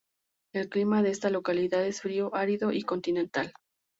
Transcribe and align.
El 0.51 0.67
clima 0.67 1.03
de 1.03 1.11
esta 1.11 1.29
localidad 1.29 1.85
es 1.85 2.01
frío, 2.01 2.33
árido 2.33 2.71
y 2.71 2.81
continental. 2.81 3.53